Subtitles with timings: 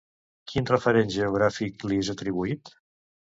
[0.51, 2.73] Quin referent geogràfic li és atribuït?